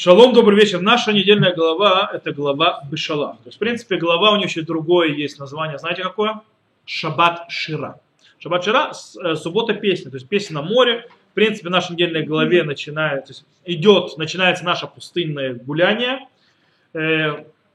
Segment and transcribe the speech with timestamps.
[0.00, 0.80] Шалом, добрый вечер.
[0.80, 3.32] Наша недельная глава– это глава Бешала.
[3.42, 5.76] То есть, в принципе, глава у нее еще другое есть название.
[5.76, 6.40] Знаете какое?
[6.84, 7.98] Шаббат Шира.
[8.38, 8.92] Шаббат Шира–
[9.34, 11.08] суббота песни, то есть песня на море.
[11.32, 16.28] В принципе, в нашей недельной главе начинает, то есть идет, начинается наше пустынное гуляние.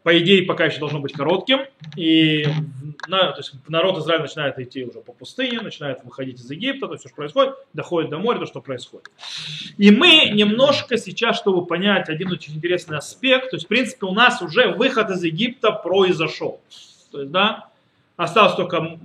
[0.04, 1.62] По идее, пока еще должно быть коротким.
[1.96, 2.46] И
[3.08, 6.94] на, то есть народ Израиля начинает идти уже по пустыне, начинает выходить из Египта, то
[6.94, 9.10] есть что происходит, доходит до моря, то, что происходит.
[9.78, 14.14] И мы немножко сейчас, чтобы понять один очень интересный аспект, то есть, в принципе, у
[14.14, 16.60] нас уже выход из Египта произошел.
[17.12, 17.70] То есть, да,
[18.18, 19.00] остался только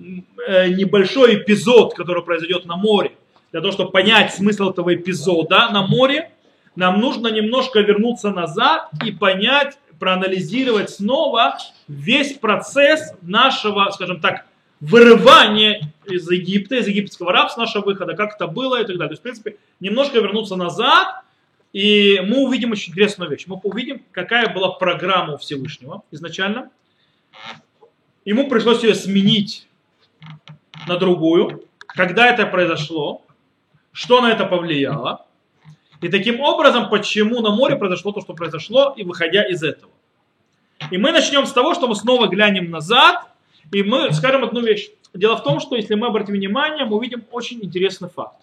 [0.46, 3.12] э, небольшой эпизод, который произойдет на море.
[3.52, 6.30] Для того, чтобы понять смысл этого эпизода на море,
[6.76, 14.46] нам нужно немножко вернуться назад и понять, проанализировать снова весь процесс нашего, скажем так,
[14.80, 19.08] вырывания из Египта, из египетского рабства, нашего выхода, как это было и так далее.
[19.08, 21.22] То есть, в принципе, немножко вернуться назад,
[21.72, 23.44] и мы увидим очень интересную вещь.
[23.46, 26.70] Мы увидим, какая была программа у Всевышнего изначально.
[28.24, 29.66] Ему пришлось ее сменить
[30.86, 31.64] на другую.
[31.78, 33.22] Когда это произошло,
[33.92, 35.26] что на это повлияло,
[36.00, 39.90] и таким образом, почему на море произошло то, что произошло, и выходя из этого.
[40.90, 43.26] И мы начнем с того, что мы снова глянем назад,
[43.72, 44.90] и мы скажем одну вещь.
[45.12, 48.36] Дело в том, что если мы обратим внимание, мы увидим очень интересный факт.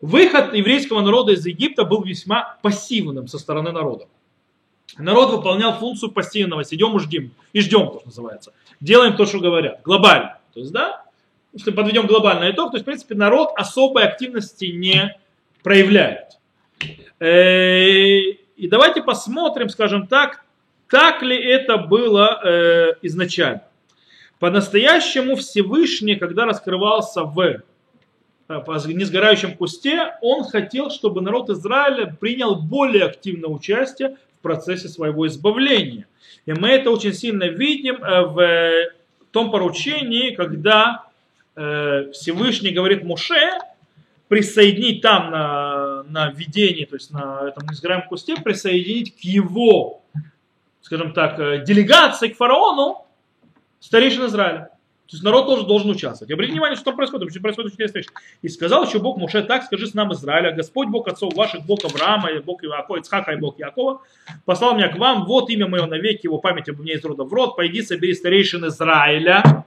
[0.00, 4.06] Выход еврейского народа из Египта был весьма пассивным со стороны народа.
[4.98, 8.52] Народ выполнял функцию пассивного, сидим и ждем, и ждем, то, что называется.
[8.80, 10.38] Делаем то, что говорят, глобально.
[10.54, 11.04] То есть, да,
[11.52, 15.18] если подведем глобальный итог, то есть, в принципе, народ особой активности не
[15.66, 16.38] проявляет.
[17.18, 17.88] Э,
[18.56, 20.44] и давайте посмотрим, скажем так,
[20.88, 23.64] так ли это было э, изначально.
[24.38, 27.62] По-настоящему Всевышний, когда раскрывался в э,
[28.48, 36.06] несгорающем кусте, он хотел, чтобы народ Израиля принял более активное участие в процессе своего избавления.
[36.46, 38.90] И мы это очень сильно видим в
[39.32, 41.06] том поручении, когда
[41.56, 43.50] Всевышний говорит Муше,
[44.28, 50.02] присоединить там на, на видении, то есть на этом несгораемом кусте, присоединить к его,
[50.82, 53.06] скажем так, э, делегации, к фараону
[53.80, 54.70] старейшин Израиля.
[55.06, 56.32] То есть народ тоже должен участвовать.
[56.32, 57.30] Обратите внимание, что там происходит.
[57.30, 58.10] Что происходит интересная вещь.
[58.42, 61.84] И сказал еще Бог Муше так, скажи с нам Израиля, Господь Бог отцов ваших, Бог
[61.84, 64.02] Авраама, Бог Иакова, Ицхака и Бог Якова,
[64.44, 67.32] послал меня к вам, вот имя мое навеки, его память обо мне из рода в
[67.32, 69.64] род, пойди собери старейшин Израиля,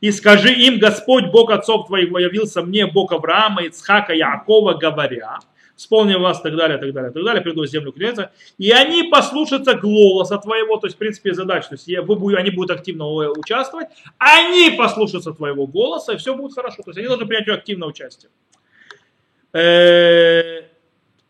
[0.00, 5.38] и скажи им, Господь Бог отцов твоих явился мне, Бог Авраама, Ицхака, Якова, говоря,
[5.76, 10.38] вспомнил вас, так далее, так далее, так далее, приду землю клянется, и они послушаются голоса
[10.38, 13.88] твоего, то есть, в принципе, задача, то есть, вы, они будут активно участвовать,
[14.18, 18.30] они послушаются твоего голоса, и все будет хорошо, то есть, они должны принять активное участие.
[19.52, 20.62] Э,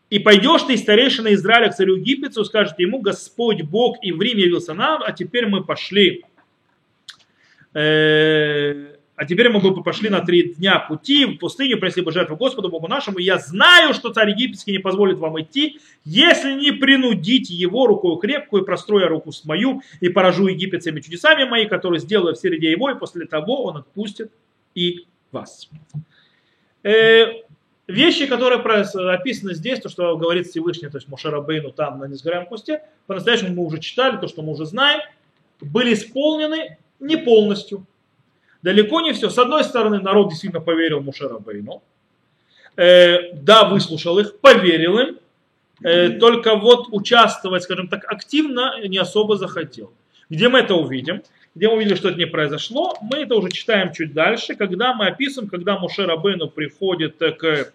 [0.09, 4.37] и пойдешь ты, старейшина Израиля, к царю Египету, скажет ему, Господь Бог и в Рим
[4.37, 6.23] явился нам, а теперь мы пошли
[9.15, 12.69] а теперь мы бы пошли на три дня пути в пустыню, принесли бы жертву Господу
[12.69, 13.19] Богу нашему.
[13.19, 18.65] Я знаю, что царь египетский не позволит вам идти, если не принудите его рукой крепкую,
[18.65, 22.97] простроя руку с мою, и поражу египетцами чудесами мои, которые сделаю в среде его, и
[22.97, 24.31] после того он отпустит
[24.73, 25.69] и вас.
[26.83, 27.25] Э,
[27.87, 32.81] вещи, которые описаны здесь, то, что говорит Всевышний, то есть Мушарабейну там на несгораемом кусте,
[33.07, 35.01] по-настоящему мы уже читали, то, что мы уже знаем,
[35.61, 37.85] были исполнены не полностью.
[38.61, 39.29] Далеко не все.
[39.29, 41.83] С одной стороны, народ действительно поверил Мушарабейну.
[42.75, 45.19] Э, да, выслушал их, поверил им.
[45.83, 49.91] Э, только вот участвовать, скажем так, активно не особо захотел.
[50.29, 51.21] Где мы это увидим?
[51.55, 52.97] Где мы увидели, что это не произошло?
[53.01, 57.73] Мы это уже читаем чуть дальше, когда мы описываем, когда Мушарабейну приходит к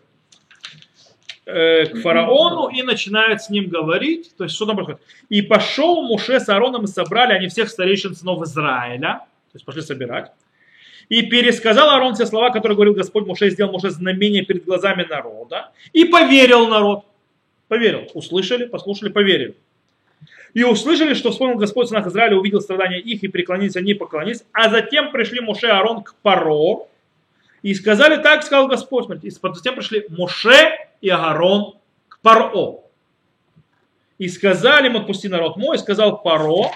[1.48, 4.36] к фараону и начинает с ним говорить.
[4.36, 5.00] То есть что там происходит?
[5.30, 9.20] И пошел Муше с Аароном и собрали они всех старейшин сынов Израиля.
[9.52, 10.30] То есть пошли собирать.
[11.08, 15.70] И пересказал Аарон все слова, которые говорил Господь Муше, сделал Муше знамение перед глазами народа.
[15.94, 17.06] И поверил народ.
[17.68, 18.10] Поверил.
[18.12, 19.54] Услышали, послушали, поверили.
[20.52, 24.44] И услышали, что вспомнил Господь сынах Израиля, увидел страдания их и преклонились они, поклонились.
[24.52, 26.86] А затем пришли Муше и Аарон к Паро.
[27.62, 29.06] И сказали так, сказал Господь.
[29.06, 31.76] Смотрите, и затем пришли Муше и Агарон
[32.08, 32.80] к Паро.
[34.18, 36.72] И сказали им, отпусти народ мой, и сказал Паро,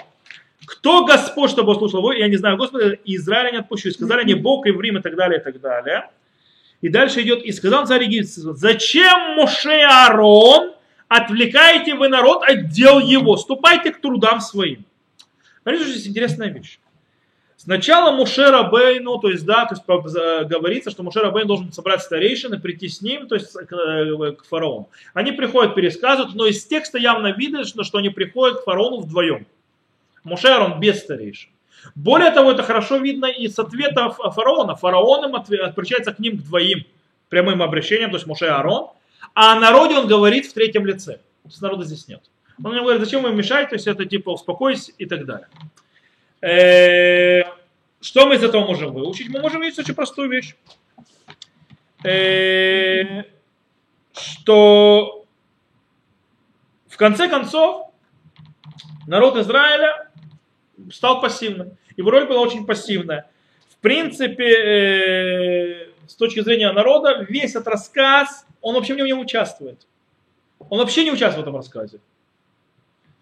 [0.65, 3.89] кто Господь, чтобы услышал его, я не знаю, Господи, Израиля не отпущу.
[3.89, 6.09] И сказали они, Бог и время, и так далее, и так далее.
[6.81, 10.73] И дальше идет, и сказал царь египетский, зачем Моше Аарон
[11.07, 14.85] отвлекаете вы народ от дел его, ступайте к трудам своим.
[15.61, 16.79] Смотрите, здесь интересная вещь.
[17.63, 19.85] Сначала Мушера Бейну, то есть, да, то есть
[20.49, 24.31] говорится, что Мушера Бейн должен собрать старейшин и прийти с ним, то есть к, э,
[24.33, 24.89] к фараону.
[25.13, 29.47] Они приходят, пересказывают, но из текста явно видно, что они приходят к фараону вдвоем.
[30.25, 31.51] Мушер, он без старейшин.
[31.95, 34.75] Более того, это хорошо видно и с ответа фараона.
[34.75, 36.85] Фараон им обращается к ним к двоим
[37.29, 38.89] прямым обращением, то есть Муше и Арон.
[39.35, 41.13] А о народе он говорит в третьем лице.
[41.13, 42.23] То есть народа здесь нет.
[42.61, 45.47] Он говорит, зачем вы мешаете, то есть это типа успокойтесь и так далее.
[46.43, 47.43] Э,
[48.01, 49.29] что мы из этого можем выучить?
[49.29, 50.55] Мы можем видеть очень простую вещь.
[52.03, 53.23] Э,
[54.13, 55.25] что
[56.89, 57.91] в конце концов
[59.07, 60.09] народ Израиля
[60.91, 61.77] стал пассивным.
[61.95, 63.29] Его роль была очень пассивная.
[63.69, 69.13] В принципе, э, с точки зрения народа, весь этот рассказ, он вообще в нем не
[69.13, 69.87] участвует.
[70.69, 71.99] Он вообще не участвует в этом рассказе.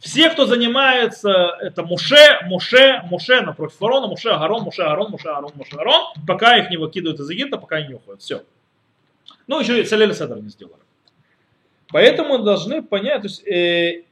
[0.02, 5.52] Все, кто занимается, это Муше, Муше, Муше напротив фараона, Муше, Агарон, Муше, Агарон, Муше, Агарон,
[5.54, 8.20] Муше, Агарон, пока их не выкидывают из Египта, пока они не уходят.
[8.20, 8.44] Все.
[9.46, 10.82] Ну, еще и Салель Седер не сделали.
[11.90, 14.06] Поэтому должны понять, то есть, э,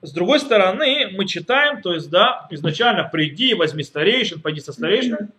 [0.00, 5.30] с другой стороны, мы читаем, то есть, да, изначально приди, возьми старейшин, пойди со старейшином.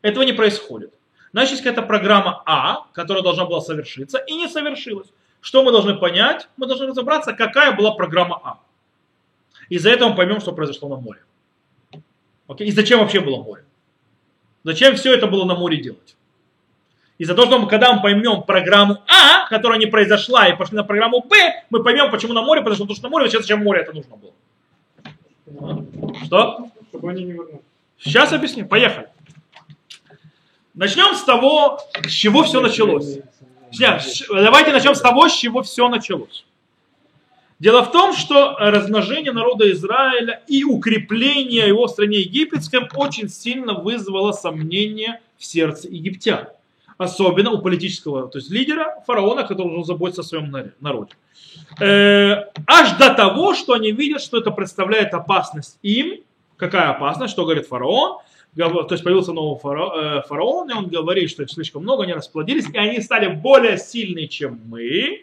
[0.00, 0.92] Этого не происходит.
[1.32, 5.06] Значит, есть какая-то программа А, которая должна была совершиться, и не совершилась.
[5.40, 6.48] Что мы должны понять?
[6.56, 8.58] Мы должны разобраться, какая была программа А.
[9.72, 11.20] И за это мы поймем, что произошло на море.
[12.46, 12.68] Окей?
[12.68, 13.64] И зачем вообще было море?
[14.64, 16.14] Зачем все это было на море делать?
[17.16, 20.76] И за то, что мы, когда мы поймем программу А, которая не произошла, и пошли
[20.76, 23.62] на программу Б, мы поймем, почему на море произошло, потому что на море, сейчас зачем
[23.62, 24.34] море это нужно было.
[26.26, 26.68] Что?
[26.90, 27.62] Чтобы они не вернулись.
[27.98, 28.66] Сейчас объясню.
[28.66, 29.08] Поехали.
[30.74, 33.20] Начнем с того, с чего все началось.
[34.28, 36.44] Давайте начнем с того, с чего все началось.
[37.62, 43.74] Дело в том, что размножение народа Израиля и укрепление его в стране египетской очень сильно
[43.74, 46.48] вызвало сомнения в сердце египтян.
[46.98, 51.12] Особенно у политического, то есть лидера, фараона, который должен заботиться о своем народе.
[51.80, 56.18] Э, аж до того, что они видят, что это представляет опасность им.
[56.56, 57.32] Какая опасность?
[57.32, 58.18] Что говорит фараон?
[58.56, 62.68] то есть появился новый э, фараон, и он говорит, что их слишком много, они расплодились,
[62.68, 65.22] и они стали более сильны, чем мы.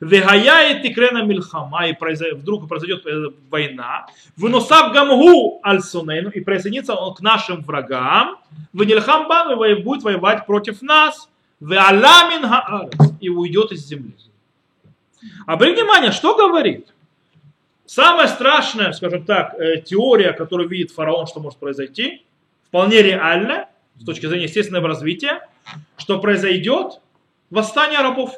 [0.00, 1.96] Вегая и крена мильхама, и
[2.34, 4.06] вдруг произойдет э, война.
[4.36, 8.38] Выносав гамгу аль сунейну, и присоединится он к нашим врагам.
[8.72, 11.28] Венильхам бам, и будет воевать против нас.
[11.60, 14.14] Веаламин хаарес, и уйдет из земли.
[15.46, 16.88] Обратите внимание, что говорит?
[17.86, 22.24] Самая страшная, скажем так, э, теория, которую видит фараон, что может произойти,
[22.66, 23.68] вполне реально,
[24.00, 25.48] с точки зрения естественного развития,
[25.96, 27.00] что произойдет
[27.50, 28.34] восстание рабов.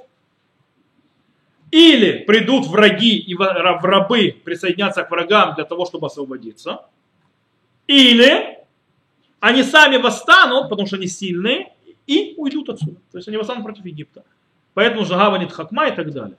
[1.71, 6.87] Или придут враги и рабы присоединятся к врагам для того, чтобы освободиться.
[7.87, 8.59] Или
[9.41, 11.73] они сами восстанут, потому что они сильные,
[12.07, 12.97] и уйдут отсюда.
[13.11, 14.25] То есть они восстанут против Египта.
[14.75, 16.37] Поэтому Жагаванит Хакма и так далее.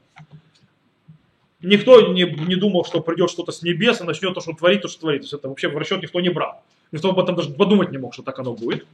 [1.61, 4.87] Никто не, не думал, что придет что-то с небес и начнет то, что творит, то,
[4.87, 5.21] что творит.
[5.21, 6.63] То есть это вообще в расчет никто не брал.
[6.91, 8.85] Никто об этом даже подумать не мог, что так оно будет.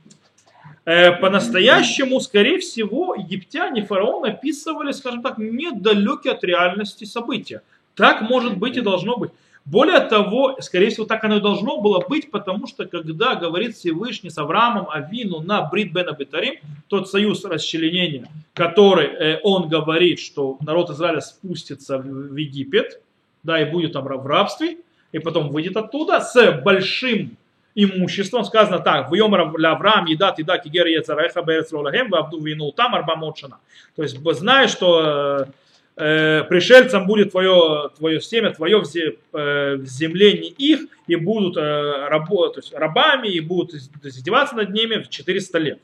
[0.85, 7.61] Э, по-настоящему, скорее всего, египтяне, фараон описывали, скажем так, недалекие от реальности события.
[7.95, 9.31] Так может быть и должно быть.
[9.65, 14.29] Более того, скорее всего, так оно и должно было быть, потому что когда говорит Всевышний
[14.29, 16.55] с Авраамом Авину на Брит Бен Абитарим,
[16.89, 23.01] тот союз расчленения, который э, он говорит, что народ Израиля спустится в Египет,
[23.43, 24.79] да, и будет там в рабстве,
[25.13, 27.37] и потом выйдет оттуда с большим
[27.75, 28.43] имуществом.
[28.45, 33.15] Сказано так, в Йомар Авраам, Едат, Едат, Кигер, Ецареха, Берец, Лолагем, Вабду, Вину, Там, Арба,
[33.15, 33.59] Мочана.
[33.95, 35.47] То есть, зная, что
[35.95, 41.57] э, пришельцам будет твое, твое семя, твое в, э, в земле не их, и будут
[41.57, 45.79] э, рабо, то есть, рабами, и будут издеваться над ними в 400 лет.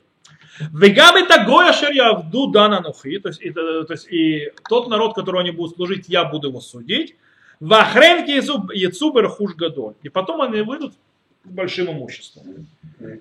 [0.72, 5.40] Вегаби тагоя шер явду дана нухи, то есть, и, то есть и тот народ, которого
[5.40, 7.16] они будут служить, я буду его судить.
[7.60, 8.30] Вахренки
[8.74, 9.94] яцубер хуш гадоль.
[10.02, 10.94] И потом они выйдут
[11.44, 12.66] большим имуществом.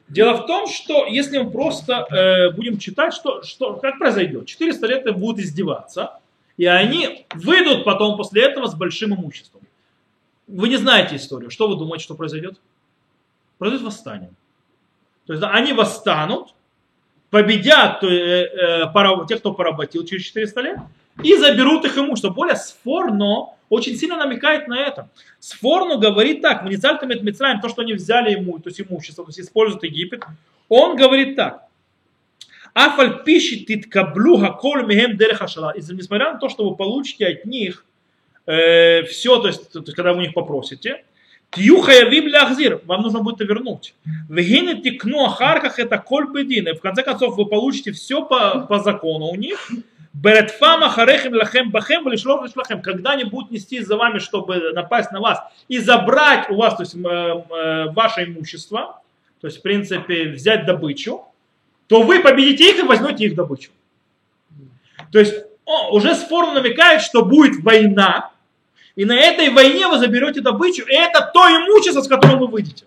[0.08, 4.88] Дело в том, что если мы просто э, будем читать, что, что, как произойдет, 400
[4.88, 6.20] лет будут издеваться,
[6.58, 9.62] и они выйдут потом после этого с большим имуществом.
[10.48, 11.50] Вы не знаете историю.
[11.50, 12.60] Что вы думаете, что произойдет?
[13.58, 14.32] Произойдет восстание.
[15.26, 16.54] То есть да, они восстанут,
[17.30, 20.80] победят э, э, тех, кто поработил через 400 лет,
[21.24, 22.30] и заберут их имущество.
[22.30, 25.10] Более сфорно очень сильно намекает на это.
[25.40, 29.30] Сфорну говорит так, в Ницальтамет Мицраем, то, что они взяли ему, то есть имущество, то
[29.30, 30.24] есть используют Египет,
[30.68, 31.64] он говорит так.
[32.74, 35.72] Афаль пишет титкаблу хаколь мехем дерехашала.
[35.72, 37.86] И несмотря на то, что вы получите от них
[38.46, 41.04] э, все, то есть, то есть, когда вы у них попросите,
[41.52, 43.96] Тью хаявим ляхзир, вам нужно будет это вернуть.
[44.30, 46.68] Вегины тикну ахарках это коль бедин.
[46.68, 49.72] И в конце концов вы получите все по, по закону у них.
[50.14, 52.82] Беретфама харехим лахем бахем лишлов лишлахем.
[52.82, 56.84] Когда они будут нести за вами, чтобы напасть на вас и забрать у вас то
[56.84, 59.02] есть, э, э, ваше имущество,
[59.40, 61.26] то есть в принципе взять добычу,
[61.88, 63.72] то вы победите их и возьмете их добычу.
[65.12, 65.34] То есть
[65.66, 68.32] о, уже спор намекает, что будет война,
[68.96, 72.86] и на этой войне вы заберете добычу, и это то имущество, с которым вы выйдете.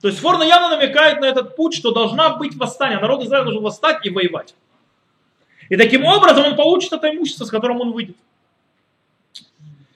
[0.00, 3.00] То есть Форна явно намекает на этот путь, что должна быть восстание.
[3.00, 4.54] Народ Израиля должен восстать и воевать.
[5.68, 8.16] И таким образом он получит это имущество, с которым он выйдет.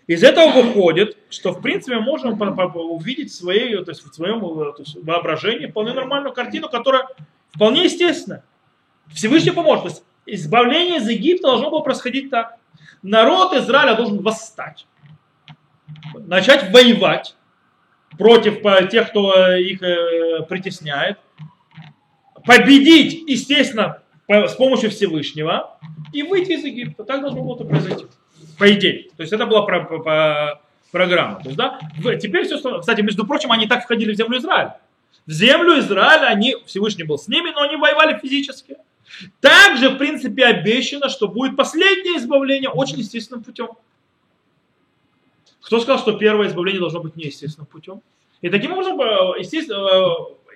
[0.07, 2.37] Из этого выходит, что в принципе мы можем
[2.81, 4.41] увидеть своей, то есть в своем
[4.79, 7.09] есть воображении вполне нормальную картину, которая
[7.51, 8.43] вполне естественна.
[9.13, 9.85] Всевышний поможет.
[9.85, 12.59] То есть избавление из Египта должно было происходить так
[13.03, 14.87] народ Израиля должен восстать,
[16.15, 17.37] начать воевать
[18.19, 21.19] против тех, кто их э, притесняет,
[22.45, 24.03] победить, естественно,
[24.33, 25.79] с помощью Всевышнего
[26.13, 27.05] и выйти из Египта.
[27.05, 28.07] Так должно было произойти.
[28.59, 29.11] По идее.
[29.17, 30.61] То есть это была про, про,
[30.91, 31.37] программа.
[31.43, 31.81] То есть, да,
[32.21, 34.79] теперь все, кстати, между прочим, они так входили в землю Израиля.
[35.27, 38.77] В землю Израиля они, Всевышний был с ними, но они воевали физически.
[39.41, 43.69] Также, в принципе, обещано, что будет последнее избавление очень естественным путем.
[45.61, 48.03] Кто сказал, что первое избавление должно быть неестественным путем?
[48.41, 49.89] И таким образом, э, естественно,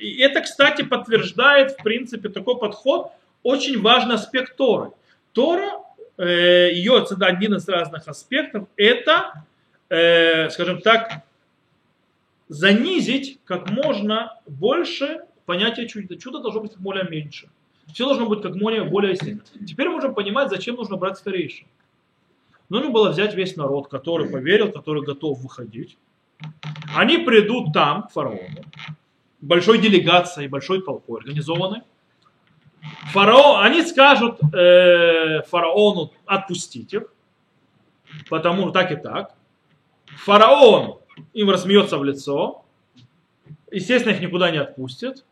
[0.01, 3.13] э, это, кстати, подтверждает, в принципе, такой подход,
[3.43, 4.93] очень важный аспект Торы.
[5.33, 5.83] Тора,
[6.17, 9.45] э, ее один из разных аспектов, это,
[10.51, 11.23] скажем так,
[12.49, 16.17] занизить как можно больше понятие чуда.
[16.17, 17.49] Чудо должно быть более меньше.
[17.93, 19.67] Все должно быть как более, более естественно.
[19.67, 21.67] Теперь можем понимать, зачем нужно брать старейшин.
[22.69, 25.97] Нужно было взять весь народ, который поверил, который готов выходить.
[26.95, 28.65] Они придут там, к фараону,
[29.41, 31.83] большой делегацией, большой толпой организованной.
[33.13, 37.05] Фараон, они скажут э, фараону отпустить их,
[38.29, 39.35] потому так и так.
[40.25, 40.99] Фараон
[41.33, 42.65] им рассмеется в лицо,
[43.71, 45.25] естественно, их никуда не отпустят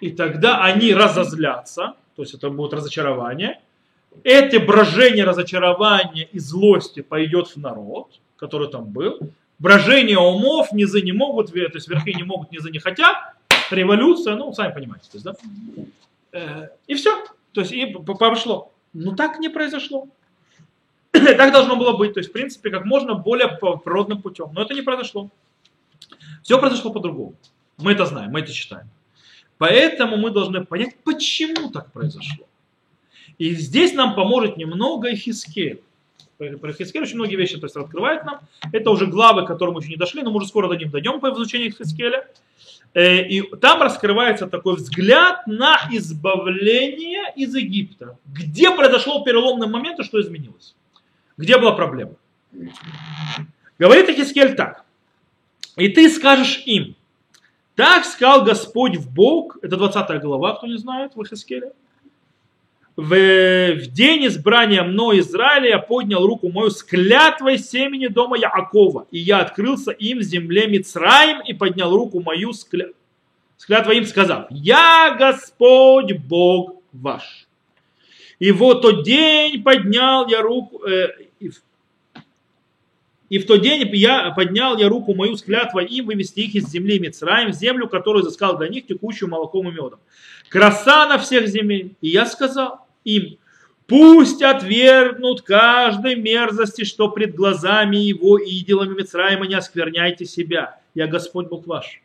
[0.00, 3.60] и тогда они разозлятся, то есть это будет разочарование.
[4.24, 9.20] Это брожение, разочарование и злости пойдет в народ, который там был.
[9.58, 13.16] Брожение умов, низы не могут, то есть верхи не могут, низы не хотят.
[13.70, 15.10] Революция, ну, сами понимаете.
[15.10, 15.34] То есть, да?
[16.32, 17.24] Э, и все.
[17.52, 18.72] То есть и пошло.
[18.92, 20.08] Но так не произошло.
[21.12, 22.14] так должно было быть.
[22.14, 24.50] То есть, в принципе, как можно более природным путем.
[24.52, 25.30] Но это не произошло.
[26.42, 27.34] Все произошло по-другому.
[27.78, 28.88] Мы это знаем, мы это читаем.
[29.58, 32.46] Поэтому мы должны понять, почему так произошло.
[33.38, 35.82] И здесь нам поможет немного Хискель.
[36.60, 38.40] Про Хискель очень многие вещи то есть, открывает нам.
[38.72, 40.90] Это уже главы, к которым мы еще не дошли, но мы уже скоро до них
[40.90, 42.26] дойдем по изучению Хискеля.
[42.94, 48.16] Э, и там раскрывается такой взгляд на избавление из Египта.
[48.26, 50.74] Где произошел переломный момент и что изменилось?
[51.36, 52.14] Где была проблема?
[53.78, 54.84] Говорит Хискель так.
[55.76, 56.96] И ты скажешь им,
[57.74, 61.72] так сказал Господь в Бог, это 20 глава, кто не знает, в Ихискеле.
[62.96, 63.08] В,
[63.74, 69.18] в день избрания мной Израиля я поднял руку мою с клятвой семени дома Яакова, и
[69.18, 72.86] я открылся им в земле Мицраим и поднял руку мою с, кля...
[73.56, 77.46] с клятвой им, сказав, «Я Господь Бог ваш».
[78.38, 81.08] И вот тот день поднял я руку, э,
[83.30, 86.68] и в тот день я поднял я руку мою с клятвой им вывести их из
[86.68, 90.00] земли Мицраим, в землю, которую изыскал для них текущую молоком и медом.
[90.48, 91.94] Краса на всех земель.
[92.00, 93.38] И я сказал им,
[93.86, 100.80] пусть отвергнут каждой мерзости, что пред глазами его идолами Мицраима не оскверняйте себя.
[100.94, 102.02] Я Господь Бог ваш.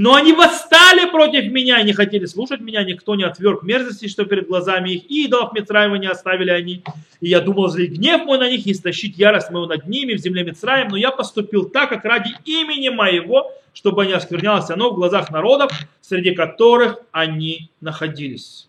[0.00, 4.24] Но они восстали против меня и не хотели слушать меня, никто не отверг мерзости, что
[4.26, 6.84] перед глазами их идолов Мицраева не оставили они.
[7.20, 10.18] И я думал, злить гнев мой на них и истощить ярость мою над ними в
[10.18, 14.94] земле Мицраем, но я поступил так, как ради имени моего, чтобы не осквернялось оно в
[14.94, 18.68] глазах народов, среди которых они находились.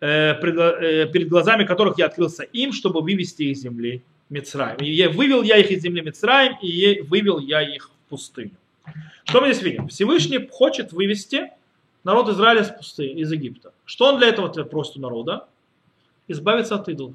[0.00, 4.78] Э, э, перед глазами которых я открылся им, чтобы вывести их из земли Мицраем.
[4.78, 8.56] И вывел я их из земли Мицраем, и вывел я их в пустыню.
[9.24, 9.88] Что мы здесь видим?
[9.88, 11.50] Всевышний хочет вывести
[12.04, 13.72] народ Израиля из пустыни, из Египта.
[13.84, 15.48] Что он для этого просит у народа?
[16.28, 17.14] Избавиться от идолов.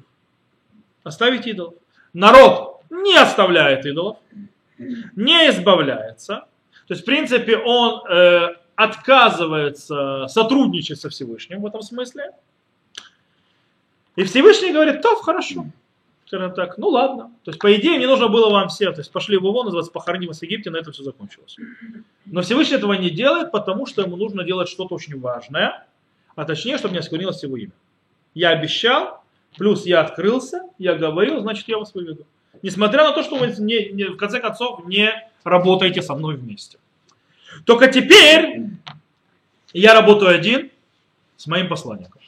[1.02, 1.74] Оставить идолов.
[2.12, 4.18] Народ не оставляет идолов,
[4.78, 6.46] не избавляется.
[6.86, 12.32] То есть, в принципе, он э, отказывается сотрудничать со Всевышним в этом смысле.
[14.16, 15.66] И Всевышний говорит, то хорошо.
[16.32, 17.30] Скажем так, ну ладно.
[17.44, 19.92] То есть, по идее, мне нужно было вам все, то есть, пошли в его называется,
[19.92, 21.56] похороним вас в Египте, на этом все закончилось.
[22.24, 25.86] Но Всевышний этого не делает, потому что ему нужно делать что-то очень важное,
[26.34, 27.72] а точнее, чтобы не осквернилось его имя.
[28.32, 29.22] Я обещал,
[29.58, 32.24] плюс я открылся, я говорил, значит, я вас выведу.
[32.62, 35.12] Несмотря на то, что вы не, не, в конце концов не
[35.44, 36.78] работаете со мной вместе.
[37.66, 38.68] Только теперь
[39.74, 40.70] я работаю один
[41.36, 42.21] с моим посланником.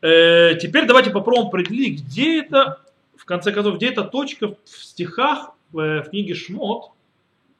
[0.00, 2.80] Э, теперь давайте попробуем определить, где это,
[3.16, 6.92] в конце концов, где эта точка в стихах в, э, в книге Шмот,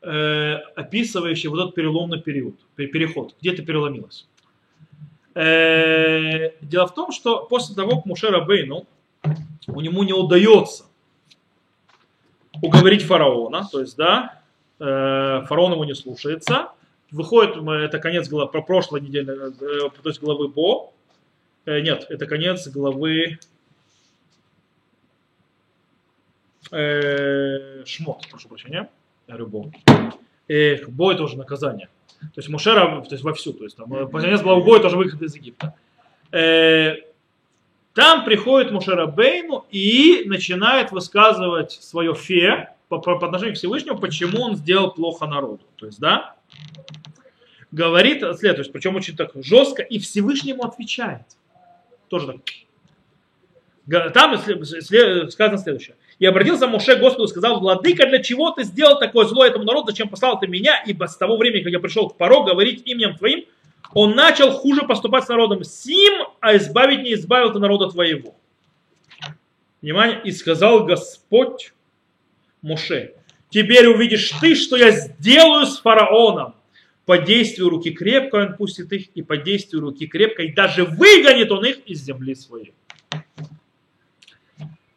[0.02, 4.26] э, описывающая вот этот переломный период, переход, где это переломилось.
[5.34, 8.86] Э, дело в том, что после того, как Мушера Бейну,
[9.66, 10.84] у него не удается
[12.62, 14.40] уговорить фараона, то есть, да,
[14.78, 16.70] фараон его не слушается,
[17.10, 20.92] выходит, это конец главы, про прошлой недели, то есть главы Бо,
[21.68, 23.38] Э, нет, это конец главы
[26.70, 28.88] э, Шмот, прошу прощения.
[29.26, 29.70] Рыбо.
[30.48, 31.90] Эх, бой тоже наказание.
[32.20, 35.20] То есть Мушера, то есть вовсю, то есть там, э, конец главы боя тоже выход
[35.20, 35.74] из Египта.
[36.32, 36.94] Э,
[37.92, 43.98] там приходит Мушера Бейну и начинает высказывать свое фе по, по, по отношению к Всевышнему,
[43.98, 45.64] почему он сделал плохо народу.
[45.76, 46.34] То есть, да,
[47.72, 51.26] говорит следующее, причем очень так жестко, и Всевышнему отвечает.
[52.08, 54.12] Тоже так.
[54.12, 55.96] Там сказано следующее.
[56.18, 59.64] И обратился Моше к Господу и сказал, Владыка, для чего ты сделал такое зло этому
[59.64, 62.82] народу, зачем послал ты меня, ибо с того времени, как я пришел к порог говорить
[62.86, 63.44] именем твоим,
[63.94, 68.34] он начал хуже поступать с народом сим, а избавить не избавил ты народа твоего.
[69.80, 71.72] Внимание, и сказал Господь
[72.62, 73.14] Моше,
[73.48, 76.54] теперь увидишь ты, что я сделаю с фараоном
[77.08, 81.50] по действию руки крепко он пустит их, и по действию руки крепко, и даже выгонит
[81.50, 82.74] он их из земли своей.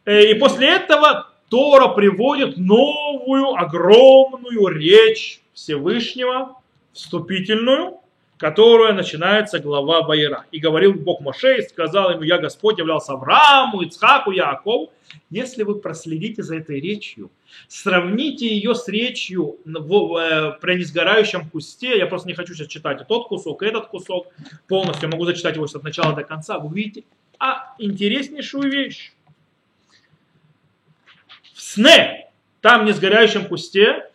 [0.04, 6.60] Э, и после этого Тора приводит новую огромную речь Всевышнего,
[6.92, 8.01] вступительную,
[8.42, 10.46] которая начинается глава Байера.
[10.50, 14.92] И говорил Бог Моше, и сказал ему, я Господь являлся Аврааму, Ицхаку, Яакову.
[15.30, 17.30] Если вы проследите за этой речью,
[17.68, 23.06] сравните ее с речью в, э, при несгорающем кусте, я просто не хочу сейчас читать
[23.06, 24.26] тот кусок, этот кусок
[24.66, 27.04] полностью, я могу зачитать его от начала до конца, вы увидите
[27.38, 29.12] а интереснейшую вещь.
[31.54, 32.28] В сне,
[32.60, 34.10] там в несгорающем кусте,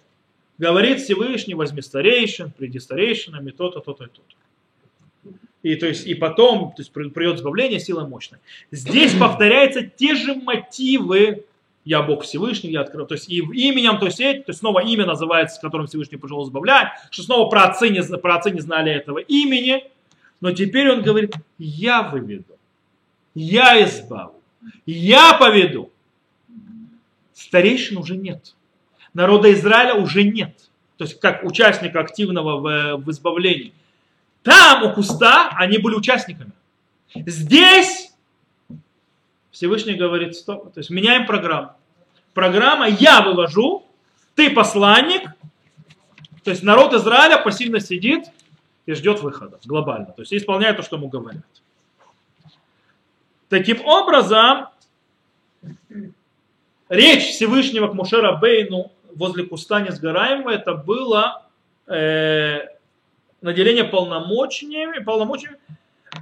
[0.57, 5.33] говорит Всевышний, возьми старейшин, приди старейшинами, то-то, то-то и то-то.
[5.63, 8.39] И, то есть, и потом то есть, придет избавление силой мощной.
[8.71, 11.45] Здесь повторяются те же мотивы
[11.87, 13.07] я Бог Всевышний, я открыл.
[13.07, 16.89] То есть и именем, то есть, то есть снова имя называется, которым Всевышний пожелал избавлять,
[17.11, 19.85] что снова про отцы, не, про отцы не знали этого имени,
[20.41, 22.57] но теперь он говорит, я выведу,
[23.33, 24.35] я избавлю,
[24.85, 25.89] я поведу.
[27.33, 28.53] Старейшин уже нет
[29.17, 30.55] народа Израиля уже нет.
[30.97, 33.73] То есть как участника активного в, в избавлении.
[34.43, 36.51] Там у куста они были участниками.
[37.13, 38.13] Здесь
[39.49, 41.71] Всевышний говорит, стоп, то есть меняем программу.
[42.35, 43.87] Программа я вывожу,
[44.35, 45.23] ты посланник,
[46.43, 48.25] то есть народ Израиля пассивно сидит
[48.85, 50.11] и ждет выхода глобально.
[50.11, 51.43] То есть исполняет то, что ему говорят.
[53.49, 54.67] Таким образом,
[56.87, 61.43] речь Всевышнего к Мушера Бейну возле куста несгораемого, это было
[61.87, 62.61] э,
[63.41, 65.57] наделение полномочиями, полномочиями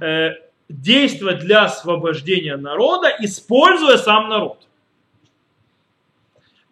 [0.00, 0.30] э,
[0.68, 4.66] действовать для освобождения народа, используя сам народ.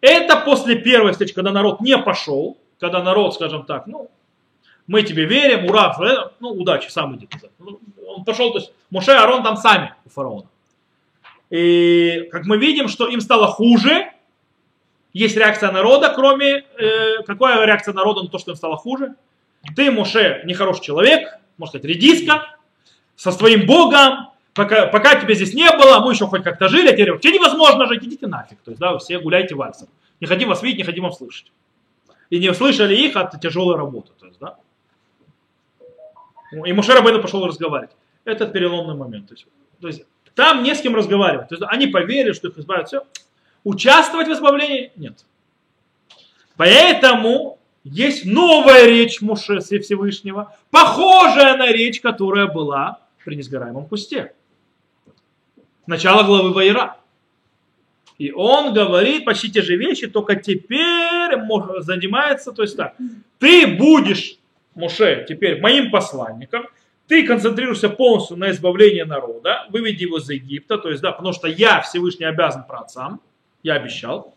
[0.01, 4.11] Это после первой встречи, когда народ не пошел, когда народ, скажем так, ну,
[4.87, 5.95] мы тебе верим, ура,
[6.39, 7.27] ну, удачи, сам иди.
[7.57, 10.47] Ну, он пошел, то есть Моше и Арон там сами у фараона.
[11.49, 14.11] И как мы видим, что им стало хуже,
[15.15, 16.65] есть реакция народа, кроме...
[16.77, 19.15] Э, какая реакция народа на то, что им стало хуже?
[19.73, 22.57] Ты, Моше, нехороший человек, можно сказать, редиска,
[23.15, 26.91] со своим Богом, пока, пока тебя здесь не было, мы еще хоть как-то жили, а
[26.91, 28.59] теперь вообще невозможно жить, идите нафиг.
[28.59, 29.87] То есть, да, все гуляйте вальсом.
[30.19, 31.49] Не хотим вас видеть, не хотим вас слышать.
[32.29, 34.11] И не услышали их от тяжелой работы.
[34.19, 34.57] То есть, да.
[36.65, 37.95] И Моше Рабейну пошел разговаривать.
[38.25, 39.29] Это переломный момент.
[39.29, 39.47] То есть,
[39.79, 41.47] то есть там не с кем разговаривать.
[41.47, 42.89] То есть, они поверили, что их избавят.
[42.89, 43.05] Все.
[43.65, 44.91] Участвовать в избавлении?
[44.95, 45.25] Нет.
[46.55, 54.33] Поэтому есть новая речь Муше Всевышнего, похожая на речь, которая была при несгораемом кусте.
[55.87, 56.97] Начало главы Вайра.
[58.19, 61.35] И он говорит почти те же вещи, только теперь
[61.79, 62.95] занимается, то есть так,
[63.39, 64.37] ты будешь,
[64.75, 66.67] Муше, теперь моим посланником,
[67.07, 71.47] ты концентрируешься полностью на избавлении народа, выведи его из Египта, то есть, да, потому что
[71.47, 73.21] я Всевышний обязан праотцам,
[73.65, 74.35] я обещал.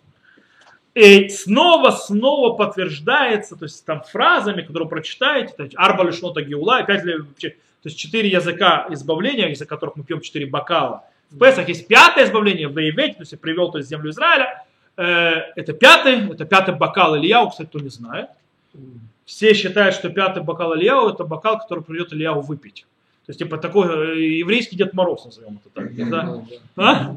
[0.95, 6.79] И снова, снова подтверждается, то есть там фразами, которые прочитаете, то есть арба лишнота геула,
[6.79, 7.53] опять ли, то
[7.85, 11.05] есть четыре языка избавления, из-за которых мы пьем четыре бокала.
[11.31, 14.65] В Песах есть пятое избавление в Воевете, то есть я привел то есть, землю Израиля.
[14.97, 18.31] Э, это пятый, это пятый бокал Ильяу, кстати, кто не знает.
[19.27, 22.87] Все считают, что пятый бокал Ильяу это бокал, который придет Ильяу выпить.
[23.27, 26.09] То есть, типа, такой э, еврейский Дед Мороз, назовем это так.
[26.11, 26.43] Да?
[26.77, 27.15] А?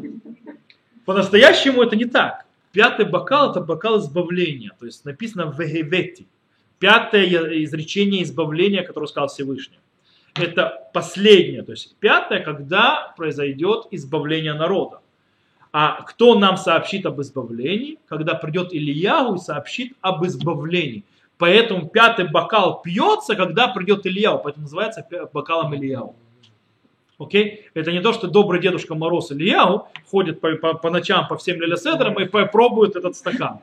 [1.05, 2.45] По-настоящему это не так.
[2.71, 4.71] Пятый бокал это бокал избавления.
[4.79, 6.27] То есть написано в Вегевети.
[6.79, 7.25] Пятое
[7.63, 9.79] изречение избавления, которое сказал Всевышний.
[10.35, 11.63] Это последнее.
[11.63, 15.01] То есть пятое, когда произойдет избавление народа.
[15.73, 17.97] А кто нам сообщит об избавлении?
[18.07, 21.03] Когда придет Ильяу и сообщит об избавлении.
[21.37, 24.39] Поэтому пятый бокал пьется, когда придет Ильяу.
[24.43, 26.15] Поэтому называется бокалом Ильяу.
[27.21, 27.67] Окей?
[27.75, 31.61] Это не то, что добрый дедушка Мороз Ильяу ходит по, по, по ночам по всем
[31.61, 33.59] лилеседрам и пробует этот стакан.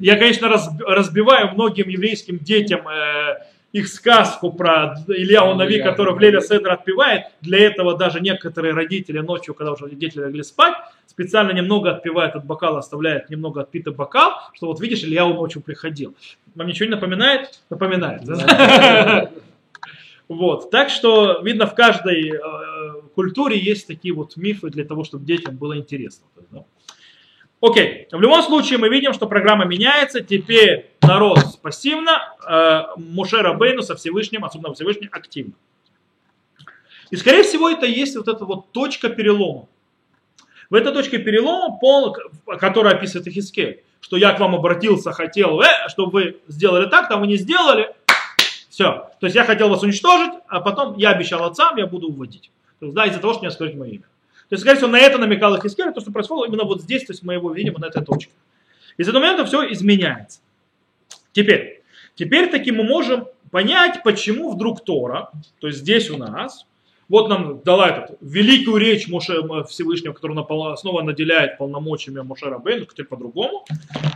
[0.00, 0.48] Я, конечно,
[0.86, 3.38] разбиваю многим еврейским детям э,
[3.72, 7.24] их сказку про Ильяу Нави, который в Леля Седр отпевает.
[7.40, 10.74] Для этого даже некоторые родители ночью, когда уже дети легли спать,
[11.06, 16.14] специально немного отпивают от бокала, оставляют немного отпитый бокал, что вот видишь, Ильяу ночью приходил.
[16.54, 17.60] Вам ничего не напоминает?
[17.70, 18.22] Напоминает.
[20.30, 20.70] Вот.
[20.70, 22.38] Так что, видно, в каждой э,
[23.16, 26.24] культуре есть такие вот мифы для того, чтобы детям было интересно.
[27.60, 30.20] Окей, в любом случае мы видим, что программа меняется.
[30.20, 35.54] Теперь народ пассивно, э, Мушера Бейну со Всевышним, особенно Всевышним, активно.
[37.10, 39.66] И скорее всего это есть вот эта вот точка перелома.
[40.70, 42.16] В этой точке перелома, пол,
[42.46, 47.20] которая описывает Ихискель, что я к вам обратился, хотел, э, чтобы вы сделали так, там
[47.20, 47.96] вы не сделали,
[48.80, 49.10] все.
[49.20, 52.50] То есть я хотел вас уничтожить, а потом я обещал отцам, я буду уводить.
[52.78, 54.04] То есть, да, из-за того, что мне скажете мое имя.
[54.48, 57.12] То есть, скорее всего, на это намекал Ихискель, то, что происходило именно вот здесь, то
[57.12, 58.32] есть мы его видим на этой точке.
[58.96, 60.40] Из этого момента все изменяется.
[61.32, 61.82] Теперь,
[62.14, 66.66] теперь таки мы можем понять, почему вдруг Тора, то есть здесь у нас,
[67.08, 73.06] вот нам дала эту великую речь Моше Всевышнего, которую снова наделяет полномочиями Моше Рабейну, теперь
[73.06, 73.66] по-другому,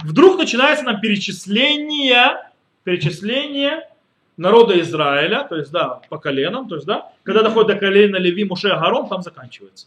[0.05, 2.51] вдруг начинается нам перечисление,
[2.83, 3.89] перечисление
[4.37, 8.45] народа Израиля, то есть, да, по коленам, то есть, да, когда доходит до колена Леви,
[8.45, 9.87] Муше, Агарон, там заканчивается.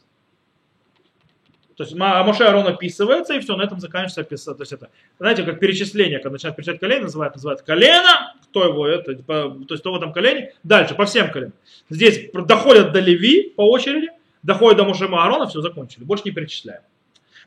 [1.78, 4.58] То есть а Моше Арон описывается, и все, на этом заканчивается описание.
[4.58, 8.88] То есть это, знаете, как перечисление, когда начинают перечислять колено, называют, называют колено, кто его
[8.88, 11.54] это, по, то есть кто в этом колене, дальше, по всем коленам.
[11.92, 14.10] Здесь доходят до Леви по очереди,
[14.42, 16.82] доходят до Моше Аарона, все, закончили, больше не перечисляем.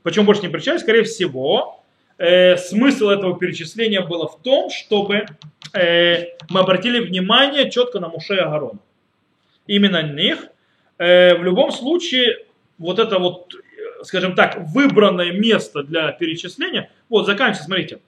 [0.05, 0.79] Почему больше не перечисляем?
[0.79, 1.80] Скорее всего,
[2.21, 5.27] э, смысл этого перечисления было в том, чтобы
[5.73, 8.79] э, мы обратили внимание четко на Моше и Аарона.
[9.67, 10.49] Именно них.
[10.99, 12.45] Э, в любом случае,
[12.79, 13.55] вот это вот
[14.03, 16.91] скажем так, выбранное место для перечисления.
[17.09, 18.01] Вот, заканчивается, смотрите.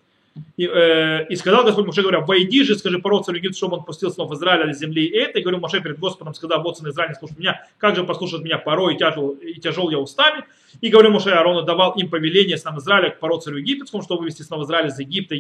[0.56, 3.84] И, э, и сказал Господь Моше, говоря, войди же, скажи пород царю Египта, чтобы он
[3.84, 5.38] пустил снов Израиля из земли и это.
[5.38, 8.42] И говорю Моше перед Господом, сказал, вот сын Израиль не слушает меня, как же послушать
[8.42, 10.44] меня порой и тяжел, и тяжел я устами.
[10.80, 14.42] И говорю Моше Аарону, давал им повеление с Израиля к пород царю египетскому, чтобы вывести
[14.42, 15.38] снов Израиля из Египта, э,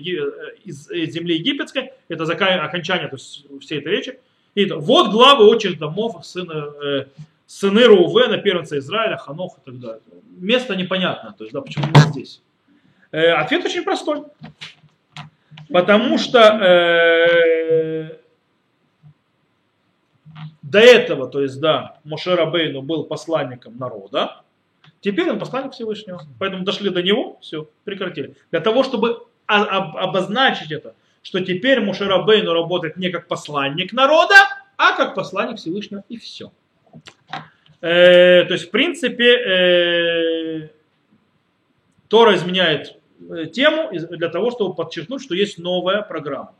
[0.64, 1.92] из, из земли египетской.
[2.08, 4.18] Это окончание то есть, всей этой речи.
[4.54, 7.04] И это, вот главы очередь домов сына, э,
[7.46, 10.02] сыны Рувена, первенца Израиля, Ханох и так далее.
[10.38, 12.42] Место непонятно, то есть, да, почему мы здесь.
[13.12, 14.22] Э, ответ очень простой.
[15.70, 18.18] Потому что э,
[20.62, 24.42] до этого, то есть, да, Мошера Бейну был посланником народа,
[25.00, 26.22] теперь он посланник Всевышнего.
[26.38, 28.34] Поэтому дошли до него, все, прекратили.
[28.50, 34.34] Для того, чтобы обозначить это, что теперь Мушера Бейну работает не как посланник народа,
[34.76, 36.52] а как посланник Всевышнего, и все.
[37.80, 40.68] Э, то есть, в принципе, э,
[42.08, 42.98] Тора изменяет
[43.52, 46.52] тему для того, чтобы подчеркнуть, что есть новая программа.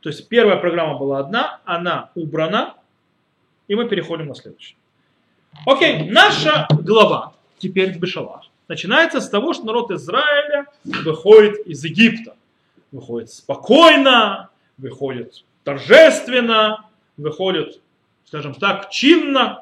[0.00, 2.74] То есть первая программа была одна, она убрана,
[3.68, 4.76] и мы переходим на следующую.
[5.66, 12.34] Окей, наша глава, теперь Бешалах, начинается с того, что народ Израиля выходит из Египта.
[12.90, 16.84] Выходит спокойно, выходит торжественно,
[17.16, 17.80] выходит,
[18.24, 19.61] скажем так, чинно,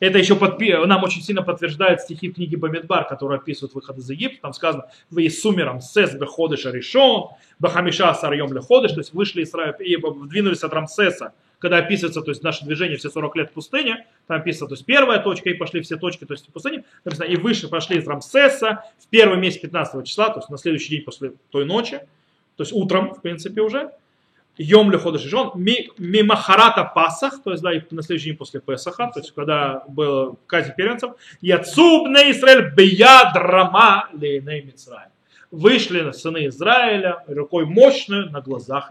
[0.00, 0.72] это еще подпи...
[0.86, 4.42] нам очень сильно подтверждает стихи в книге Бамидбар, которые описывают выход из Египта.
[4.42, 9.52] Там сказано, вы из сумером сес беходыш решен, бахамиша сарьем леходыш, то есть вышли из
[9.80, 14.06] и двинулись от Рамсеса, когда описывается, то есть наше движение все 40 лет в пустыне,
[14.26, 16.84] там описано, то есть первая точка, и пошли все точки, то есть в пустыне,
[17.28, 21.04] и выше пошли из Рамсеса в первый месяц 15 числа, то есть на следующий день
[21.04, 21.98] после той ночи,
[22.56, 23.90] то есть утром, в принципе, уже,
[24.60, 29.32] Йом Лехода Шишон, Мимахарата Пасах, то есть, да, на следующий день после Песаха, то есть,
[29.34, 35.08] когда был казнь первенцев, Яцуб на Израиль Бияд Рама Лейней Мицраем.
[35.50, 38.90] Вышли сыны Израиля рукой мощную на глазах.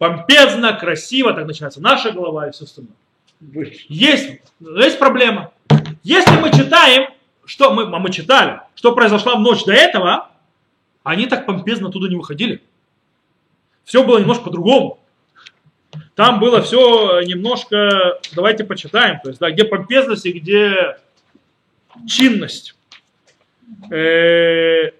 [0.00, 2.96] Помпезно, красиво, так начинается наша глава и все остальное.
[3.88, 5.52] Есть, есть проблема.
[6.02, 7.10] Если мы читаем,
[7.44, 10.30] что мы, а мы читали, что произошло в ночь до этого,
[11.04, 12.60] они так помпезно оттуда не выходили.
[13.84, 15.00] Все было немножко по-другому.
[16.14, 20.96] Там было все немножко, давайте почитаем, то есть, да, где помпезность и где
[22.06, 22.76] чинность.
[23.90, 24.90] Э,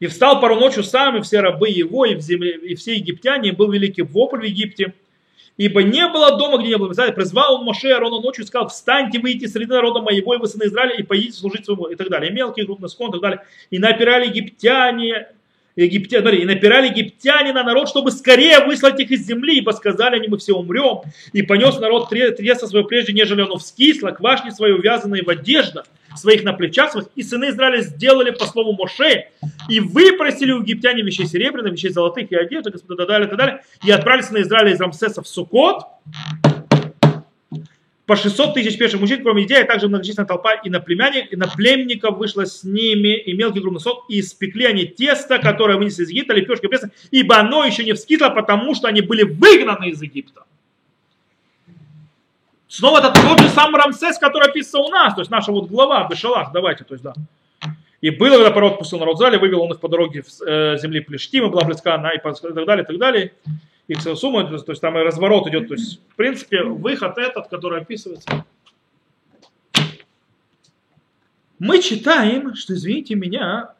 [0.00, 3.48] И встал пару ночью сам, и все рабы его, и, в земле, и все египтяне,
[3.48, 4.94] и был великий вопль в Египте.
[5.58, 8.68] Ибо не было дома, где не было Представляете, Призвал он Моше Арона ночью и сказал,
[8.68, 12.08] встаньте, выйдите среди народа моего, и вы сыны Израиля, и поедите служить своему, и так
[12.08, 12.30] далее.
[12.30, 13.44] И мелкий, крупный скон, и так далее.
[13.70, 15.28] И напирали египтяне,
[15.84, 20.16] египтяне, смотри, и напирали египтяне на народ, чтобы скорее выслать их из земли, ибо сказали
[20.16, 21.02] они, мы все умрем.
[21.32, 25.86] И понес народ треса свое прежде, нежели он вскисло, квашни свои увязанные в одеждах
[26.16, 29.28] своих на плечах своих, и сыны Израиля сделали по слову Моше,
[29.68, 33.38] и выпросили у египтяне вещей серебряных, вещей золотых и одежды, и так далее, и так
[33.38, 35.84] далее, и отправились на Израиля из Рамсеса в Сукот,
[38.08, 41.36] по 600 тысяч пеших мужчин, кроме детей, а также многочисленная толпа и на племянник, и
[41.36, 46.04] на племников вышла с ними, и мелкий крупный сок, и испекли они тесто, которое вынесли
[46.04, 50.00] из Египта, лепешки преса, ибо оно еще не вскисло, потому что они были выгнаны из
[50.00, 50.44] Египта.
[52.66, 56.08] Снова это тот же самый Рамсес, который описывается у нас, то есть наша вот глава
[56.08, 57.12] Бешалах, давайте, то есть да.
[58.00, 60.78] И было, когда пророк отпустил народ в зале, вывел он их по дороге в э,
[60.78, 63.32] земли Плештима, была близка она и так далее, и так далее
[63.88, 65.68] и к сумму, то есть там и разворот идет.
[65.68, 68.44] То есть, в принципе, выход этот, который описывается.
[71.58, 73.72] Мы читаем, что, извините меня,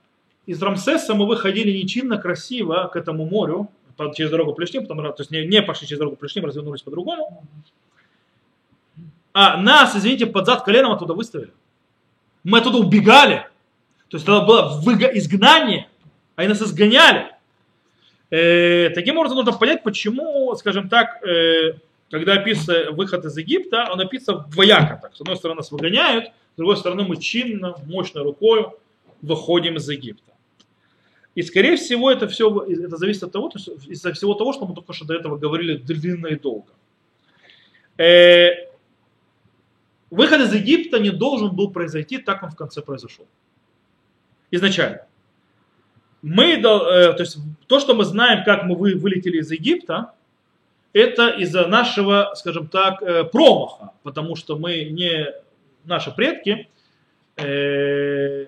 [0.46, 3.70] из Рамсеса мы выходили нечинно красиво к этому морю,
[4.14, 7.44] через дорогу Плешним, потом, то есть не, не пошли через дорогу Плешним, развернулись по-другому.
[9.32, 11.52] А нас, извините, под зад коленом оттуда выставили.
[12.44, 13.46] Мы оттуда убегали.
[14.08, 14.80] То есть это было
[15.14, 15.88] изгнание,
[16.34, 17.37] а они нас изгоняли.
[18.30, 21.74] Э, таким образом, нужно понять, почему, скажем так, э,
[22.10, 24.98] когда описывается выход из Египта, он описан двояко.
[25.00, 25.16] Так.
[25.16, 28.66] С одной стороны, нас выгоняют, с другой стороны, мы чинно, мощной рукой
[29.22, 30.32] выходим из Египта.
[31.34, 33.50] И, скорее всего, это все это зависит от того,
[33.86, 36.72] из-за всего того, что мы только что до этого говорили длинно и долго.
[37.96, 38.68] Э,
[40.10, 43.26] выход из Египта не должен был произойти, так он в конце произошел.
[44.50, 45.07] Изначально
[46.22, 50.12] мы, э, то есть то, что мы знаем, как мы вылетели из Египта,
[50.92, 55.26] это из-за нашего, скажем так, э, промаха, потому что мы не,
[55.84, 56.68] наши предки
[57.36, 58.46] э,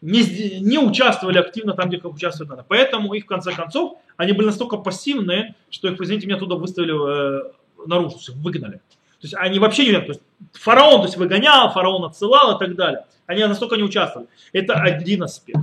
[0.00, 2.64] не, не участвовали активно там, где как участвовать надо.
[2.66, 7.52] Поэтому их, в конце концов, они были настолько пассивные, что их, извините меня, туда выставили
[7.86, 8.80] наружу, выгнали.
[9.20, 10.00] То есть они вообще не...
[10.00, 10.22] То есть
[10.54, 13.04] фараон то есть, выгонял, фараон отсылал и так далее.
[13.26, 14.28] Они настолько не участвовали.
[14.52, 15.60] Это один аспект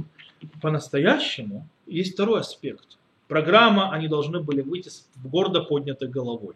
[0.62, 2.98] по-настоящему есть второй аспект.
[3.28, 6.56] Программа, они должны были выйти с гордо поднятой головой.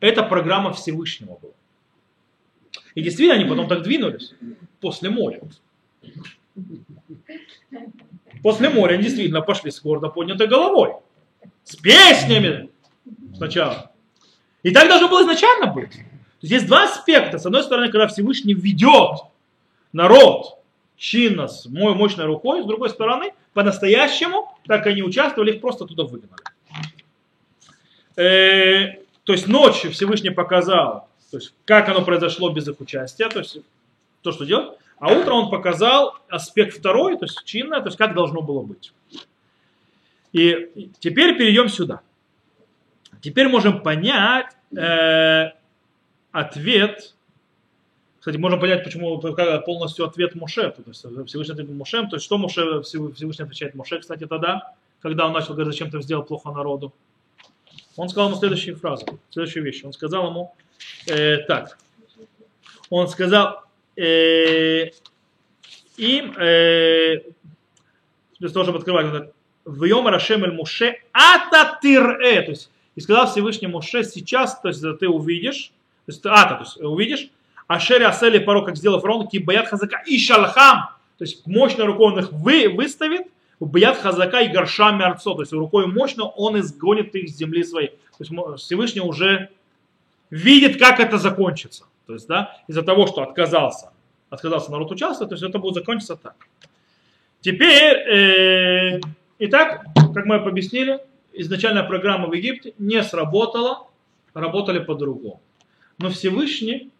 [0.00, 1.52] Это программа Всевышнего была.
[2.94, 4.34] И действительно, они потом так двинулись
[4.80, 5.42] после моря.
[8.42, 10.94] После моря они действительно пошли с гордо поднятой головой.
[11.64, 12.70] С песнями
[13.36, 13.92] сначала.
[14.62, 15.92] И так должно было изначально быть.
[16.42, 17.38] Здесь два аспекта.
[17.38, 19.20] С одной стороны, когда Всевышний ведет
[19.92, 20.59] народ
[21.00, 26.42] чинно, с мощной рукой, с другой стороны, по-настоящему, так они участвовали, их просто туда выгнали.
[28.16, 33.38] Э, то есть ночью Всевышний показал, то есть как оно произошло без их участия, то
[33.38, 33.56] есть
[34.20, 38.14] то, что делать, а утром он показал аспект второй, то есть чинное, то есть как
[38.14, 38.92] должно было быть.
[40.34, 42.02] И теперь перейдем сюда.
[43.22, 45.52] Теперь можем понять э,
[46.30, 47.14] ответ
[48.20, 49.18] кстати, можно понять, почему
[49.64, 53.98] полностью ответ Моше, то есть Всевышний ответ Моше, то есть что Моше, Всевышний отвечает Моше,
[53.98, 56.92] кстати, тогда, когда он начал говорить, зачем ты сделал плохо народу.
[57.96, 59.82] Он сказал ему следующую фразу, следующую вещь.
[59.84, 60.54] Он сказал ему
[61.06, 61.78] э, так.
[62.90, 63.62] Он сказал
[63.96, 64.90] э,
[65.96, 67.20] им, э,
[68.38, 69.32] того, чтобы открывать,
[69.64, 74.82] в Йом Рашем Эль Муше Ататир-э, то есть, и сказал Всевышний Муше, сейчас, то есть,
[74.98, 75.72] ты увидишь,
[76.06, 77.30] то есть, ата, то есть, увидишь,
[77.70, 82.18] Ашери Асели Паро, как сделал фараон, Кибаят Хазака и Шалхам, то есть мощной рукой он
[82.18, 83.28] их вы, выставит,
[83.60, 87.90] Баят Хазака и Горша Мерцо, то есть рукой мощно он изгонит их с земли своей.
[88.18, 89.50] То есть Всевышний уже
[90.30, 91.84] видит, как это закончится.
[92.08, 93.92] То есть, да, из-за того, что отказался,
[94.30, 96.34] отказался народ участвовать, то есть это будет закончиться так.
[97.40, 99.00] Теперь, э,
[99.38, 100.98] итак, как мы объяснили,
[101.34, 103.86] изначальная программа в Египте не сработала,
[104.34, 105.40] работали по-другому.
[105.98, 106.90] Но Всевышний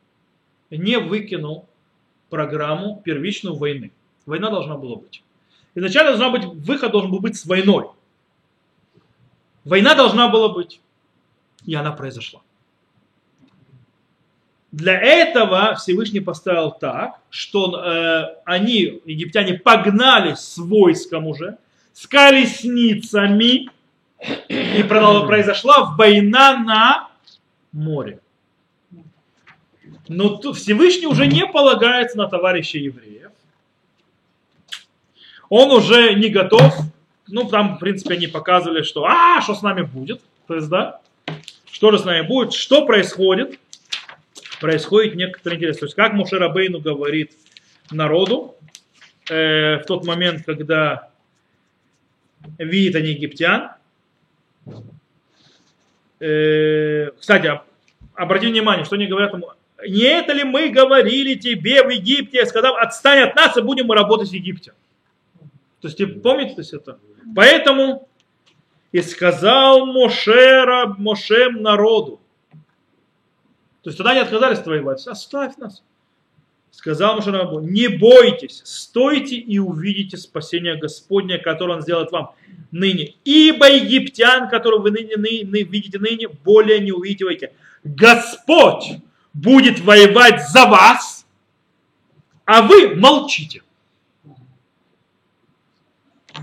[0.71, 1.69] не выкинул
[2.29, 3.93] программу первичную войны.
[4.27, 5.23] Война должна была быть.
[5.75, 7.91] Изначально должна быть, выход должен был быть с войной.
[9.65, 10.81] Война должна была быть.
[11.67, 12.41] И она произошла.
[14.73, 21.59] Для этого Всевышний поставил так, что э, они, египтяне, погнали с войском уже,
[21.93, 23.69] с колесницами,
[24.49, 27.11] и произошла война на
[27.73, 28.21] море.
[30.12, 33.31] Но Всевышний уже не полагается на товарища евреев.
[35.49, 36.75] Он уже не готов.
[37.29, 40.20] Ну, там, в принципе, они показывали, что а, что с нами будет.
[40.49, 41.01] То есть, да,
[41.70, 43.61] что же с нами будет, что происходит
[44.61, 45.79] происходит некоторый интерес.
[45.79, 47.33] То есть как Мушерабейну говорит
[47.90, 48.57] народу
[49.31, 51.11] э, в тот момент, когда
[52.59, 53.70] видит они египтян.
[56.18, 57.61] Э, кстати,
[58.14, 59.53] обрати внимание, что они говорят ему,
[59.87, 63.95] не это ли мы говорили тебе в Египте, сказав, отстань от нас и будем мы
[63.95, 64.73] работать в Египте.
[65.81, 66.99] То есть, помните то есть это?
[67.35, 68.09] Поэтому
[68.93, 72.21] и сказал Мошера, Мошем народу,
[73.83, 75.07] то есть тогда они отказались воевать.
[75.07, 75.83] Оставь нас.
[76.71, 82.35] Сказал Мушарабу, не бойтесь, стойте и увидите спасение Господня, которое Он сделает вам
[82.71, 83.14] ныне.
[83.25, 87.53] Ибо египтян, которых вы ныне, ныне, видите ныне, более не увидите.
[87.83, 89.01] Господь
[89.33, 91.27] будет воевать за вас,
[92.45, 93.62] а вы молчите.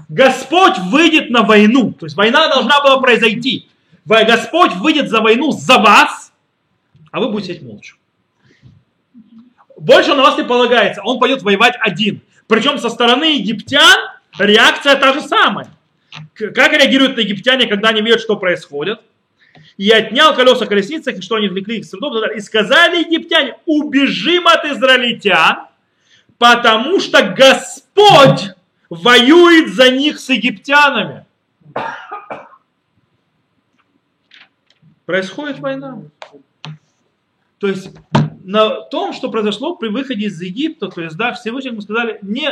[0.10, 3.67] Господь выйдет на войну, то есть война должна была произойти.
[4.06, 6.32] Господь выйдет за войну за вас,
[7.12, 7.95] а вы будете сидеть молча.
[9.78, 12.21] Больше на вас не полагается, он пойдет воевать один.
[12.47, 13.97] Причем со стороны египтян
[14.39, 15.67] реакция та же самая.
[16.34, 19.02] Как реагируют египтяне, когда они видят, что происходит?
[19.78, 24.48] И отнял колеса колесницы, и что они влекли их с трудом, и сказали египтяне, убежим
[24.48, 25.67] от израильтян,
[26.38, 28.56] потому что Господь
[28.89, 31.26] воюет за них с египтянами.
[35.06, 36.02] Происходит война.
[37.60, 37.89] То есть
[38.43, 42.50] на том, что произошло при выходе из Египта, то есть, да, Всевышний, мы сказали, не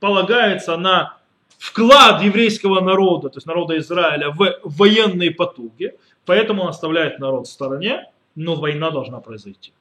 [0.00, 1.16] полагается на
[1.58, 5.94] вклад еврейского народа, то есть народа Израиля, в военные потуги,
[6.28, 9.72] поэтому он оставляет народ в стороне, но война должна произойти.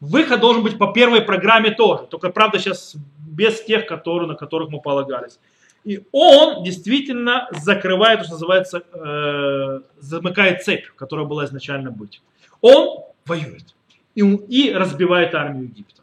[0.00, 2.94] Выход должен быть по первой программе тоже, только, правда, сейчас
[3.26, 5.38] без тех, которые, на которых мы полагались.
[5.84, 12.22] И он действительно закрывает, что называется, э, замыкает цепь, которая была изначально быть.
[12.60, 13.74] Он воюет
[14.14, 16.02] и, и разбивает армию Египта.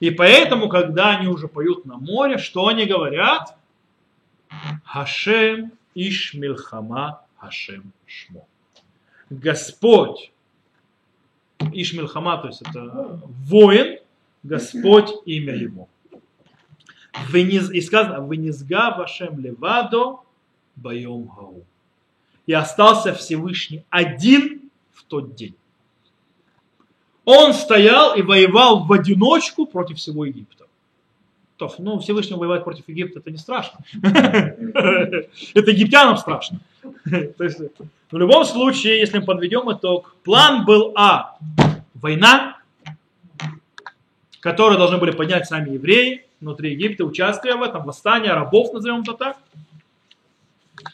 [0.00, 3.56] И поэтому, когда они уже поют на море, что они говорят?
[4.84, 6.34] Хашем Иш
[7.44, 8.46] Хашем Шмо.
[9.28, 10.32] Господь
[11.72, 13.98] Иш Милхама, то есть это воин,
[14.42, 15.88] Господь имя его.
[17.32, 20.20] И сказано, вынизга вашем левадо
[20.76, 21.64] боем гау.
[22.46, 25.54] И остался Всевышний один в тот день.
[27.24, 30.66] Он стоял и воевал в одиночку против всего Египта.
[31.78, 33.78] Ну, Всевышнему воевать против Египта это не страшно.
[34.02, 36.60] Это египтянам страшно.
[37.38, 37.58] То есть,
[38.10, 41.38] в любом случае, если мы подведем итог, план был А.
[41.94, 42.58] Война,
[44.40, 49.14] которую должны были поднять сами евреи внутри Египта, участвуя в этом, восстание рабов, назовем это
[49.14, 49.38] так.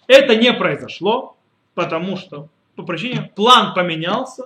[0.06, 1.36] Это не произошло,
[1.74, 4.44] потому что по причине план поменялся,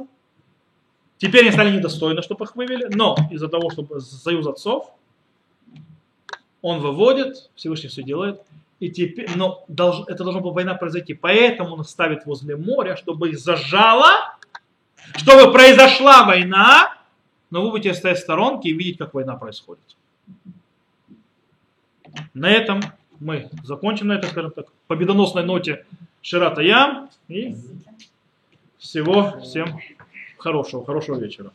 [1.19, 4.91] Теперь они стали недостойны, чтобы их вывели, но из-за того, что союз отцов,
[6.61, 8.43] он выводит, Всевышний все делает,
[8.85, 13.31] и теперь, но долж, это должна была война произойти, поэтому он ставит возле моря, чтобы
[13.31, 14.37] их зажало,
[15.17, 16.95] чтобы произошла война,
[17.51, 19.97] но вы будете стоять в сторонке и видеть, как война происходит.
[22.35, 22.83] На этом
[23.21, 25.87] мы закончим на этой, скажем так, победоносной ноте
[26.21, 27.09] Ширата Ям.
[27.29, 27.57] И
[28.77, 29.81] всего всем
[30.37, 31.53] хорошего, хорошего вечера.